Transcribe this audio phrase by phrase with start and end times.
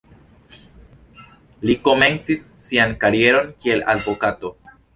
[1.67, 4.55] Li komencis sian karieron kiel advokato.